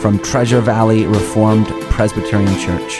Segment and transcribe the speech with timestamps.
[0.00, 2.98] from Treasure Valley Reformed Presbyterian Church.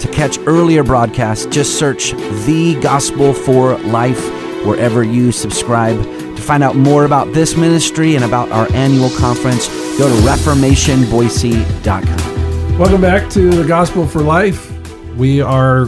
[0.00, 2.12] To catch earlier broadcasts, just search
[2.46, 4.22] The Gospel for Life
[4.64, 6.00] wherever you subscribe.
[6.00, 9.66] To find out more about this ministry and about our annual conference,
[9.98, 12.78] go to reformationboise.com.
[12.78, 14.70] Welcome back to the Gospel for Life.
[15.16, 15.86] We are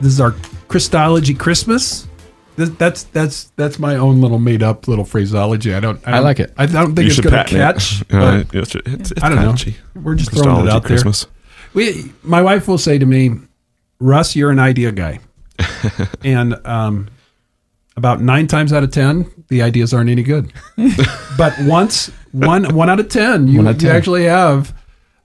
[0.00, 0.34] this is our
[0.68, 2.06] Christology Christmas.
[2.66, 5.74] This, that's that's that's my own little made up little phraseology.
[5.74, 6.00] I don't.
[6.06, 6.52] I, I like it.
[6.56, 7.62] I don't think You it's should going to patent it.
[7.62, 8.04] catch.
[8.12, 9.50] Uh, it's, it's, it's I don't know.
[9.50, 9.76] catchy.
[9.94, 10.88] We're just throwing it Christology out there.
[10.88, 11.26] Christmas.
[11.74, 13.30] we, my wife will say to me,
[14.00, 15.20] "Russ, you're an idea guy,"
[16.24, 17.08] and um,
[17.96, 20.52] about nine times out of ten, the ideas aren't any good.
[21.38, 24.74] but once, one one out of ten, you, One out of you actually have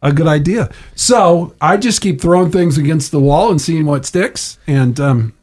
[0.02, 0.70] a good idea.
[0.96, 4.58] So I just keep throwing things against the wall and seeing what sticks.
[4.68, 5.34] And um,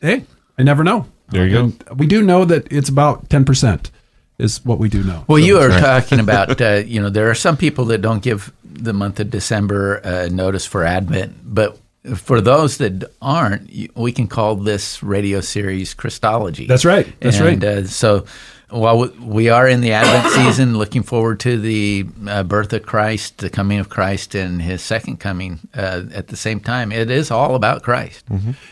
[0.00, 0.24] hey,
[0.58, 1.06] I never know.
[1.32, 1.94] There you go.
[1.94, 3.90] We do know that it's about ten percent
[4.38, 5.24] is what we do know.
[5.28, 8.22] Well, So- you are talking about, uh, you know, there are some people that don't
[8.22, 11.78] give the month of December uh, notice for Advent, but
[12.16, 16.66] for those that aren't, we can call this radio series Christology.
[16.66, 17.06] That's right.
[17.20, 17.64] That's and, right.
[17.64, 18.24] Uh, so
[18.72, 23.38] while we- are in the Advent season, looking forward to the uh, birth of Christ,
[23.38, 27.30] the coming of Christ, and his second coming uh, at the same time, it is
[27.30, 28.24] all about Christ.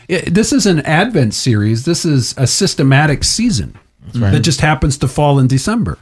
[0.07, 1.85] Yeah, this is an Advent series.
[1.85, 3.77] This is a systematic season
[4.13, 5.97] that just happens to fall in December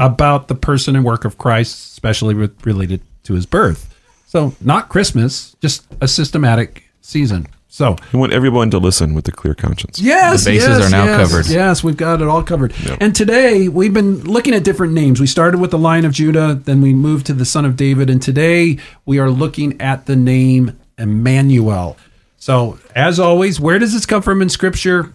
[0.00, 3.94] about the person and work of Christ, especially with, related to his birth.
[4.26, 7.46] So, not Christmas, just a systematic season.
[7.70, 10.00] So, We want everyone to listen with a clear conscience.
[10.00, 11.46] Yes, The bases yes, are now yes, covered.
[11.48, 12.72] Yes, we've got it all covered.
[12.78, 12.98] Yep.
[13.00, 15.20] And today we've been looking at different names.
[15.20, 18.08] We started with the Lion of Judah, then we moved to the Son of David,
[18.08, 21.98] and today we are looking at the name Emmanuel.
[22.38, 25.12] So, as always, where does this come from in Scripture?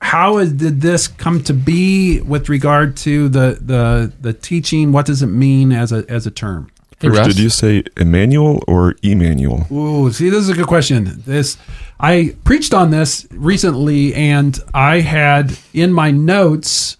[0.00, 4.92] How is, did this come to be with regard to the the the teaching?
[4.92, 6.70] What does it mean as a as a term?
[7.00, 9.66] Hey, First, did you say Emmanuel or Emmanuel?
[9.70, 11.22] Ooh, see, this is a good question.
[11.26, 11.58] This
[12.00, 16.96] I preached on this recently, and I had in my notes,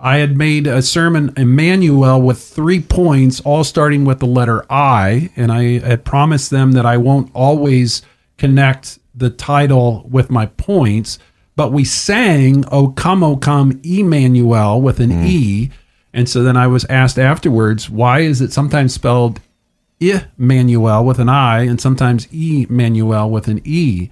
[0.00, 5.30] I had made a sermon, Immanuel, with three points, all starting with the letter I,
[5.36, 8.00] and I had promised them that I won't always
[8.38, 11.18] connect the title with my points,
[11.56, 15.26] but we sang "O Come, O Come, Emmanuel" with an mm.
[15.26, 15.70] E,
[16.16, 19.40] and so then I was asked afterwards, why is it sometimes spelled
[20.00, 24.10] Immanuel with an I and sometimes Emmanuel with an E.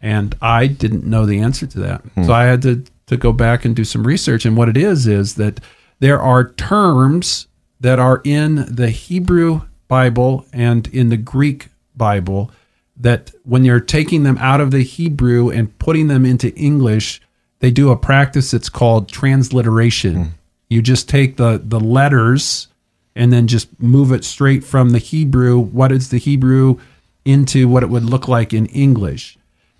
[0.00, 2.02] And I didn't know the answer to that.
[2.14, 2.24] Hmm.
[2.24, 4.46] So I had to, to go back and do some research.
[4.46, 5.60] And what it is, is that
[5.98, 7.48] there are terms
[7.80, 12.50] that are in the Hebrew Bible and in the Greek Bible
[12.96, 17.20] that when you're taking them out of the Hebrew and putting them into English,
[17.60, 20.14] they do a practice that's called transliteration.
[20.14, 20.28] Hmm.
[20.68, 22.68] You just take the, the letters
[23.16, 26.78] and then just move it straight from the Hebrew, what is the Hebrew,
[27.24, 29.36] into what it would look like in English.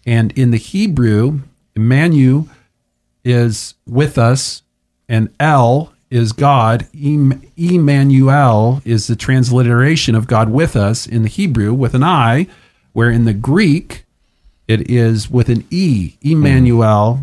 [0.07, 1.41] And in the Hebrew,
[1.77, 2.49] Emmanuel
[3.25, 4.63] is with us,
[5.09, 6.89] and El is God.
[6.95, 12.49] Immanuel is the transliteration of God with us in the Hebrew with an I,
[12.93, 14.05] where in the Greek
[14.67, 17.23] it is with an E, Emmanuel,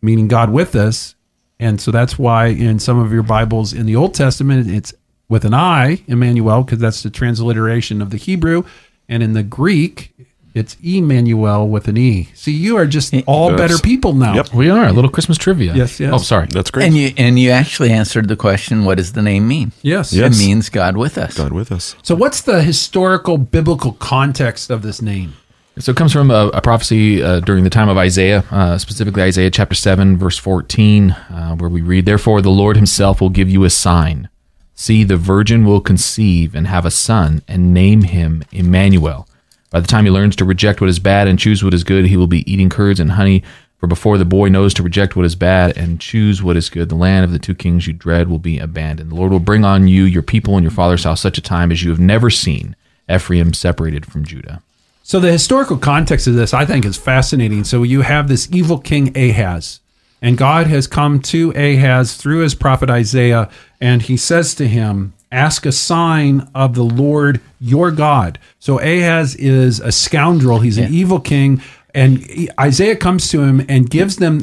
[0.00, 1.14] meaning God with us.
[1.60, 4.94] And so that's why in some of your Bibles in the Old Testament, it's
[5.28, 8.64] with an I, Immanuel, because that's the transliteration of the Hebrew.
[9.08, 10.14] And in the Greek,
[10.54, 12.28] it's Emmanuel with an E.
[12.34, 13.58] See, you are just all Yes.
[13.58, 14.34] better people now.
[14.34, 14.54] Yep.
[14.54, 15.74] We are a little Christmas trivia.
[15.74, 16.12] Yes, yes.
[16.14, 16.46] Oh, sorry.
[16.50, 16.86] That's great.
[16.86, 19.72] And you and you actually answered the question, what does the name mean?
[19.82, 20.12] Yes.
[20.12, 20.34] Yes.
[20.40, 21.36] It means God with us.
[21.36, 21.94] God with us.
[22.02, 25.34] So, what's the historical biblical context of this name?
[25.80, 29.22] So it comes from a, a prophecy uh, during the time of Isaiah, uh, specifically
[29.22, 33.48] Isaiah chapter 7, verse 14, uh, where we read, Therefore the Lord himself will give
[33.48, 34.28] you a sign.
[34.74, 39.28] See, the virgin will conceive and have a son, and name him Emmanuel.
[39.70, 42.06] By the time he learns to reject what is bad and choose what is good,
[42.06, 43.44] he will be eating curds and honey.
[43.76, 46.88] For before the boy knows to reject what is bad and choose what is good,
[46.88, 49.10] the land of the two kings you dread will be abandoned.
[49.10, 51.70] The Lord will bring on you, your people, and your father's house such a time
[51.70, 52.74] as you have never seen,
[53.08, 54.62] Ephraim separated from Judah.
[55.08, 57.64] So the historical context of this, I think, is fascinating.
[57.64, 59.80] So you have this evil king Ahaz,
[60.20, 63.48] and God has come to Ahaz through his prophet Isaiah,
[63.80, 68.38] and he says to him, ask a sign of the Lord your God.
[68.58, 70.58] So Ahaz is a scoundrel.
[70.58, 71.62] He's an evil king.
[71.94, 74.42] And Isaiah comes to him and gives them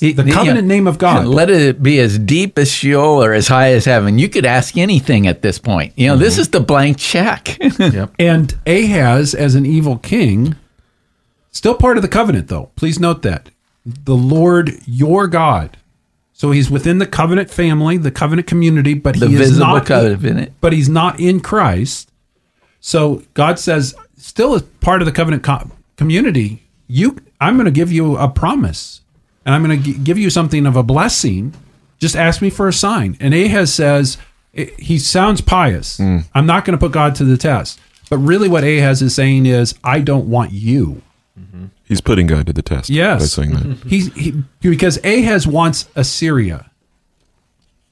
[0.00, 0.32] the Yeah.
[0.34, 1.26] covenant name of God.
[1.26, 4.18] Let it be as deep as Sheol or as high as heaven.
[4.18, 5.92] You could ask anything at this point.
[5.96, 6.22] You know, Mm-hmm.
[6.22, 7.56] this is the blank check.
[7.78, 8.12] Yep.
[8.18, 10.54] And Ahaz, as an evil king,
[11.50, 12.70] still part of the covenant, though.
[12.76, 13.48] Please note that.
[13.84, 15.76] The Lord your God.
[16.32, 20.52] So he's within the covenant family, the covenant community, but The he is not covenant.
[20.60, 22.10] but he's not in Christ.
[22.80, 27.70] So God says, still as part of the covenant co- community, you, I'm going to
[27.70, 29.00] give you a promise,
[29.46, 31.54] and I'm going to g- give you something of a blessing.
[31.98, 33.16] Just ask me for a sign.
[33.20, 34.18] And Ahaz says,
[34.56, 35.96] i- he sounds pious.
[35.96, 36.18] Hmm.
[36.34, 37.80] I'm not going to put God to the test.
[38.10, 41.00] But really, what Ahaz is saying is, I don't want you.
[41.40, 41.66] Mm-hmm.
[41.84, 42.90] He's putting God to the test.
[42.90, 43.20] Yes.
[43.22, 43.78] By saying that.
[43.88, 46.70] He's he, because Ahaz wants Assyria.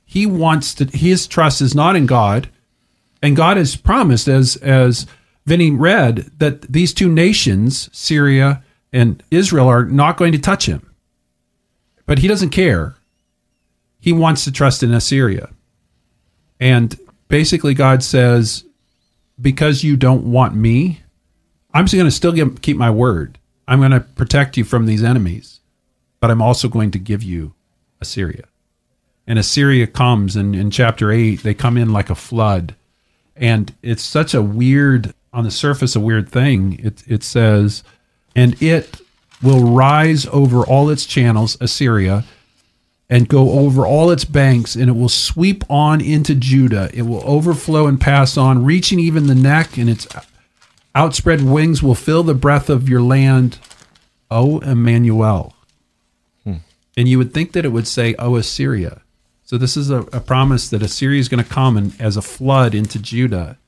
[0.05, 0.85] He wants to.
[0.87, 2.49] His trust is not in God,
[3.23, 5.07] and God has promised, as as
[5.47, 8.63] Vinny read, that these two nations, Syria
[8.93, 10.84] and Israel, are not going to touch him.
[12.07, 12.95] But he doesn't care.
[14.01, 15.49] He wants to trust in Assyria,
[16.61, 16.99] and
[17.29, 18.65] basically, God says,
[19.41, 21.01] because you don't want me,
[21.73, 23.39] I'm going to still give, keep my word.
[23.67, 25.61] I'm going to protect you from these enemies,
[26.21, 27.55] but I'm also going to give you
[28.01, 28.45] Assyria.
[29.27, 32.75] And Assyria comes, and in chapter 8, they come in like a flood.
[33.35, 36.79] And it's such a weird, on the surface, a weird thing.
[36.79, 37.83] It, it says,
[38.37, 39.01] and it
[39.45, 42.25] will rise over all its channels, Assyria,
[43.11, 46.91] and go over all its banks, and it will sweep on into Judah.
[46.95, 50.09] It will overflow and pass on, reaching even the neck, and its
[50.95, 53.59] outspread wings will fill the breath of your land,
[54.31, 55.55] O Emmanuel.
[56.45, 56.57] Hmm.
[56.97, 59.03] And you would think that it would say, O Assyria.
[59.45, 62.23] So this is a, a promise that Assyria is going to come and, as a
[62.23, 63.59] flood into Judah.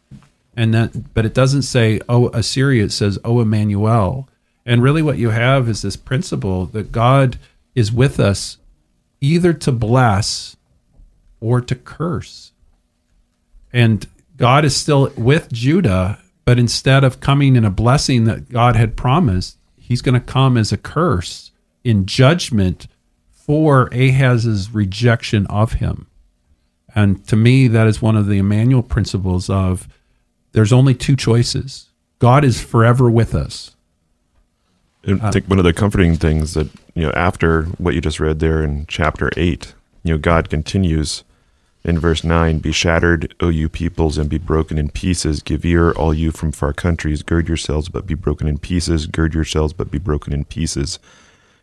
[0.56, 4.28] And that, but it doesn't say, O Assyria, it says, O Emmanuel.
[4.66, 7.38] And really what you have is this principle that God
[7.76, 8.58] is with us
[9.20, 10.56] either to bless
[11.40, 12.52] or to curse.
[13.72, 18.74] And God is still with Judah, but instead of coming in a blessing that God
[18.74, 21.52] had promised, he's going to come as a curse
[21.84, 22.88] in judgment
[23.30, 26.08] for Ahaz's rejection of him.
[26.92, 29.86] And to me, that is one of the Emmanuel principles of
[30.52, 31.90] there's only two choices.
[32.18, 33.75] God is forever with us.
[35.06, 35.28] And ah.
[35.28, 38.40] I think one of the comforting things that you know after what you just read
[38.40, 41.22] there in chapter eight, you know, God continues
[41.84, 45.42] in verse nine: "Be shattered, O you peoples, and be broken in pieces.
[45.42, 47.22] Give ear, all you from far countries.
[47.22, 49.06] Gird yourselves, but be broken in pieces.
[49.06, 50.98] Gird yourselves, but be broken in pieces.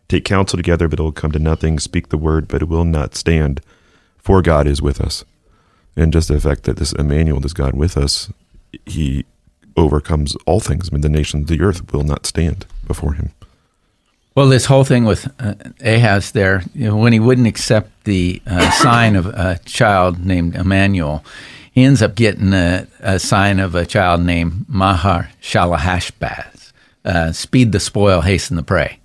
[0.08, 1.78] Take counsel together, but it will come to nothing.
[1.78, 3.60] Speak the word, but it will not stand.
[4.18, 5.24] For God is with us."
[5.96, 8.32] And just the fact that this Emmanuel, this God with us,
[8.84, 9.24] he
[9.76, 10.88] overcomes all things.
[10.88, 13.30] I mean, the nations of the earth will not stand before him.
[14.34, 18.42] Well, this whole thing with uh, Ahaz there, you know, when he wouldn't accept the
[18.46, 21.24] uh, sign of a child named Emmanuel,
[21.72, 26.72] he ends up getting a, a sign of a child named Mahar Shalahashbaz.
[27.04, 28.98] Uh, speed the spoil, hasten the prey.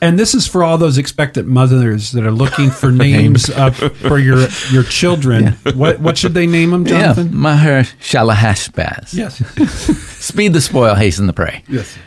[0.00, 4.18] And this is for all those expectant mothers that are looking for names uh, for
[4.18, 5.56] your your children.
[5.74, 7.26] What what should they name them, Jonathan?
[7.26, 9.12] Yeah, Mahar Shalahashbaz.
[9.12, 9.42] Yes.
[10.24, 11.64] Speed the spoil, hasten the prey.
[11.68, 11.98] Yes.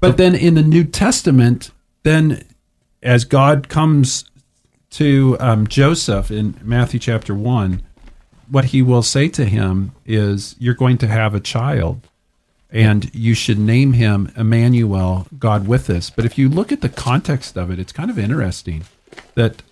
[0.00, 1.70] But then in the New Testament,
[2.02, 2.44] then
[3.02, 4.24] as God comes
[4.90, 7.82] to um, Joseph in Matthew chapter 1,
[8.50, 12.00] what he will say to him is, You're going to have a child,
[12.70, 16.10] and you should name him Emmanuel, God with us.
[16.10, 18.84] But if you look at the context of it, it's kind of interesting
[19.34, 19.62] that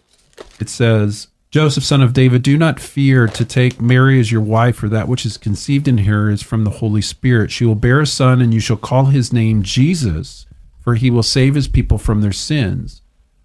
[0.60, 4.76] it says, Joseph, son of David, do not fear to take Mary as your wife,
[4.76, 7.50] for that which is conceived in her is from the Holy Spirit.
[7.50, 10.46] She will bear a son, and you shall call his name Jesus,
[10.80, 13.02] for he will save his people from their sins.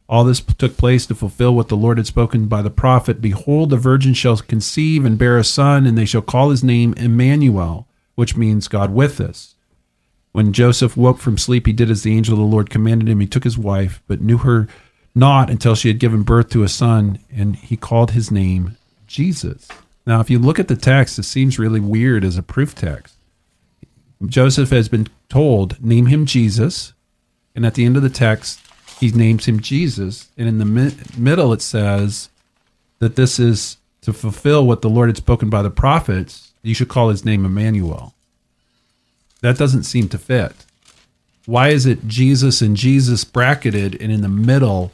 [0.10, 3.70] All this took place to fulfill what the Lord had spoken by the prophet Behold,
[3.70, 7.88] the virgin shall conceive and bear a son, and they shall call his name Emmanuel,
[8.15, 9.55] which means God with us.
[10.34, 13.20] When Joseph woke from sleep, he did as the angel of the Lord commanded him.
[13.20, 14.67] He took his wife, but knew her
[15.13, 18.77] not until she had given birth to a son, and he called his name
[19.08, 19.68] Jesus.
[20.06, 23.15] Now, if you look at the text, it seems really weird as a proof text.
[24.25, 26.94] Joseph has been told, name him Jesus,
[27.56, 28.60] and at the end of the text,
[29.00, 32.30] he names him Jesus, and in the mi- middle, it says
[33.00, 36.51] that this is to fulfill what the Lord had spoken by the prophets.
[36.62, 38.13] You should call his name Emmanuel.
[39.41, 40.53] That doesn't seem to fit.
[41.46, 44.91] Why is it Jesus and Jesus bracketed and in the middle,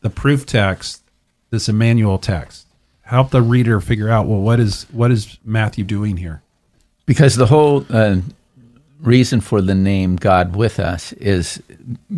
[0.00, 1.02] the proof text,
[1.50, 2.66] this Emmanuel text?
[3.06, 6.42] help the reader figure out well what is what is Matthew doing here?
[7.06, 8.16] Because the whole uh,
[9.00, 11.62] reason for the name God with us is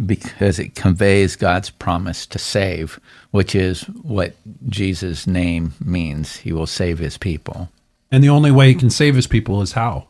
[0.07, 2.99] because it conveys God's promise to save,
[3.31, 4.35] which is what
[4.67, 6.37] Jesus' name means.
[6.37, 7.69] He will save his people.
[8.11, 10.09] And the only way he can save his people is how?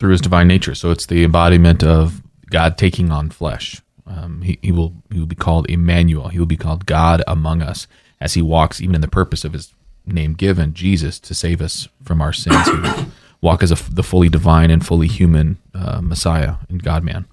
[0.00, 0.74] through his divine nature.
[0.74, 2.20] So it's the embodiment of
[2.50, 3.80] God taking on flesh.
[4.06, 6.28] Um, he, he will he will be called Emmanuel.
[6.28, 7.86] He will be called God among us
[8.20, 9.72] as he walks, even in the purpose of his
[10.06, 12.66] name given, Jesus, to save us from our sins.
[12.66, 13.06] He will
[13.40, 17.26] walk as a, the fully divine and fully human uh, Messiah and God man.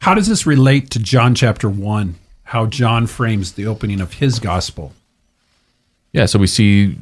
[0.00, 2.14] How does this relate to John chapter 1?
[2.44, 4.92] How John frames the opening of his gospel?
[6.12, 6.96] Yeah, so we see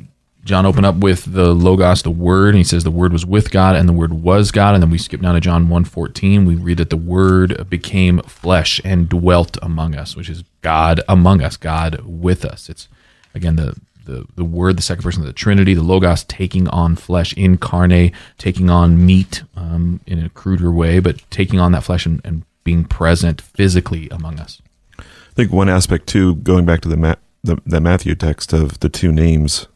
[0.47, 3.51] John opened up with the Logos, the Word, and he says the Word was with
[3.51, 4.75] God and the Word was God.
[4.75, 6.47] And then we skip down to John 1.14.
[6.47, 11.43] We read that the Word became flesh and dwelt among us, which is God among
[11.43, 12.71] us, God with us.
[12.71, 12.89] It's,
[13.35, 13.75] again, the,
[14.05, 18.15] the, the Word, the second person of the Trinity, the Logos taking on flesh, incarnate,
[18.39, 22.45] taking on meat um, in a cruder way, but taking on that flesh and, and
[22.63, 24.63] being present physically among us.
[24.97, 25.03] I
[25.35, 28.89] think one aspect too, going back to the, Ma- the the Matthew text of the
[28.89, 29.67] two names,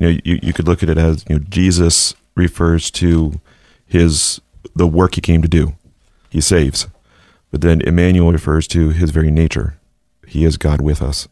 [0.00, 3.40] you know, you, you could look at it as you know Jesus refers to
[3.86, 4.40] his
[4.74, 5.74] the work he came to do,
[6.30, 6.88] he saves,
[7.50, 9.78] but then Emmanuel refers to his very nature,
[10.26, 11.28] he is God with us,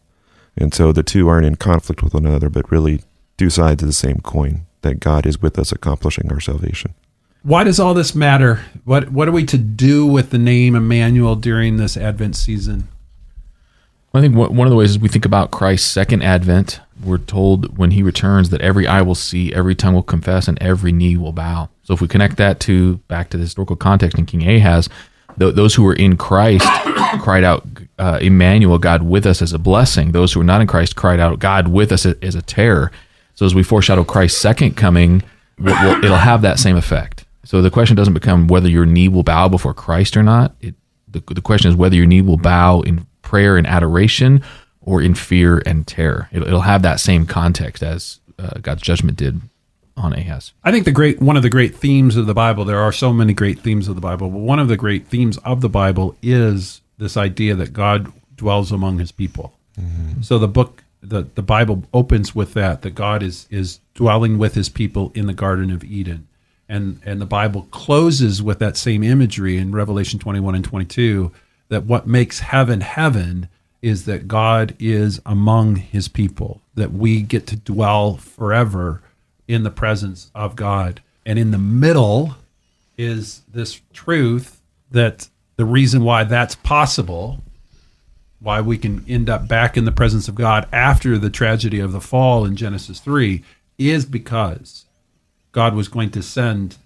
[0.57, 3.03] and so the two aren't in conflict with one another, but really
[3.37, 4.67] two sides of the same coin.
[4.83, 6.95] That God is with us, accomplishing our salvation.
[7.43, 8.61] Why does all this matter?
[8.85, 12.87] What what are we to do with the name Emmanuel during this Advent season?
[14.15, 16.81] I think one of the ways is we think about Christ's second advent.
[17.05, 20.61] We're told when he returns that every eye will see, every tongue will confess, and
[20.62, 21.69] every knee will bow.
[21.85, 24.88] So if we connect that to back to the historical context in King Ahaz,
[25.38, 26.67] th- those who were in Christ
[27.21, 27.67] cried out,
[27.99, 30.12] uh, Emmanuel, God with us, as a blessing.
[30.12, 32.91] Those who were not in Christ cried out, God with us as a terror.
[33.35, 35.23] So as we foreshadow Christ's second coming,
[35.59, 37.25] we'll, we'll- it'll have that same effect.
[37.45, 40.55] So the question doesn't become whether your knee will bow before Christ or not.
[40.61, 40.75] It,
[41.11, 44.43] the, the question is whether your knee will bow in prayer and adoration
[44.81, 46.31] or in fear and terror.
[46.33, 49.43] It'll, it'll have that same context as uh, God's judgment did
[49.99, 50.53] on Ahaz.
[50.65, 52.65] I think the great one of the great themes of the Bible.
[52.65, 55.37] There are so many great themes of the Bible, but one of the great themes
[55.39, 59.53] of the Bible is this idea that God dwells among His people.
[60.23, 64.55] So the book, the the Bible opens with that that God is is dwelling with
[64.55, 66.29] His people in the Garden of Eden,
[66.67, 70.87] and and the Bible closes with that same imagery in Revelation twenty one and twenty
[70.87, 71.31] two
[71.69, 73.49] that what makes heaven heaven
[73.81, 79.03] is that God is among His people, that we get to dwell forever
[79.47, 81.01] in the presence of God.
[81.25, 82.37] And in the middle
[82.97, 84.61] is this truth
[84.91, 87.41] that the reason why that's possible,
[88.41, 91.93] why we can end up back in the presence of God after the tragedy of
[91.93, 93.43] the fall in Genesis 3,
[93.77, 94.87] is because
[95.53, 96.77] God was going to send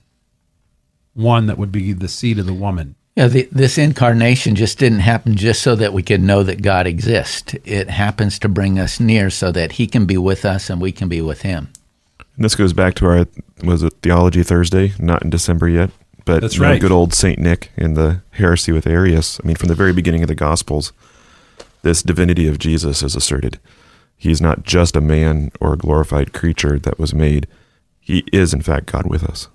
[1.14, 2.94] one that would be the seed of the woman.
[3.14, 6.86] Yeah, the, this incarnation just didn't happen just so that we could know that God
[6.86, 7.54] exists.
[7.64, 10.92] It happens to bring us near so that He can be with us and we
[10.92, 11.68] can be with Him.
[12.36, 13.26] And this goes back to our
[13.62, 14.94] was it Theology Thursday?
[14.98, 15.90] Not in December yet,
[16.24, 16.80] but That's right.
[16.80, 19.38] good old Saint Nick and the heresy with Arius.
[19.42, 20.92] I mean, from the very beginning of the Gospels,
[21.82, 23.60] this divinity of Jesus is asserted.
[24.16, 27.46] He's not just a man or a glorified creature that was made.
[28.00, 29.48] He is, in fact, God with us.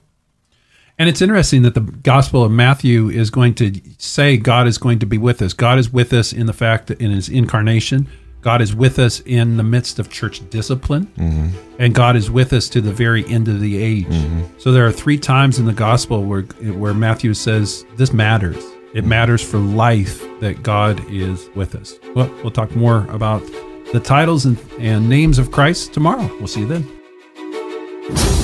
[0.99, 4.99] And it's interesting that the Gospel of Matthew is going to say God is going
[4.99, 5.53] to be with us.
[5.53, 8.07] God is with us in the fact that in his incarnation,
[8.41, 11.49] God is with us in the midst of church discipline, mm-hmm.
[11.79, 14.05] and God is with us to the very end of the age.
[14.05, 14.57] Mm-hmm.
[14.57, 18.55] So there are three times in the Gospel where where Matthew says this matters.
[18.55, 19.09] It mm-hmm.
[19.09, 21.95] matters for life that God is with us.
[22.15, 23.41] Well, we'll talk more about
[23.91, 26.27] the titles and, and names of Christ tomorrow.
[26.37, 28.36] We'll see you then.